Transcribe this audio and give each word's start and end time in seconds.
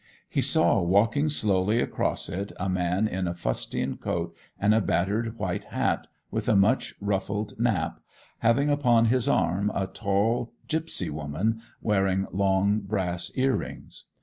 He 0.27 0.41
saw 0.41 0.81
walking 0.81 1.29
slowly 1.29 1.79
across 1.79 2.27
it 2.27 2.51
a 2.59 2.67
man 2.67 3.07
in 3.07 3.27
a 3.27 3.35
fustian 3.35 3.97
coat 3.97 4.35
and 4.59 4.73
a 4.73 4.81
battered 4.81 5.37
white 5.37 5.65
hat 5.65 6.07
with 6.31 6.49
a 6.49 6.55
much 6.55 6.95
ruffled 6.99 7.59
nap, 7.59 7.99
having 8.39 8.71
upon 8.71 9.05
his 9.05 9.27
arm 9.27 9.71
a 9.75 9.85
tall 9.85 10.53
gipsy 10.67 11.11
woman 11.11 11.61
wearing 11.83 12.25
long 12.31 12.79
brass 12.79 13.31
earrings. 13.35 14.05